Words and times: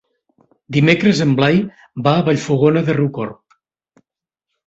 Dimecres 0.77 1.19
en 1.25 1.33
Blai 1.39 1.59
va 2.07 2.13
a 2.21 2.25
Vallfogona 2.29 2.83
de 2.87 2.95
Riucorb. 2.99 3.59